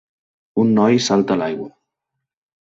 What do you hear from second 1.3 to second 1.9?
a l'aigua